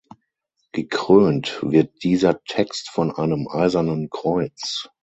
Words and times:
Gekrönt 0.71 1.59
wird 1.61 2.01
dieser 2.03 2.43
Text 2.45 2.89
von 2.89 3.11
einem 3.11 3.47
Eisernen 3.47 4.09
Kreuz. 4.09 4.89